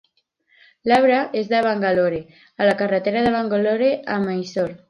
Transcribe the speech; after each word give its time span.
L'arbre 0.91 1.19
és 1.43 1.51
de 1.51 1.59
Bangalore, 1.67 2.23
a 2.65 2.69
la 2.71 2.75
carretera 2.83 3.25
de 3.29 3.37
Bangalore 3.39 3.93
a 4.17 4.21
Mysore. 4.29 4.77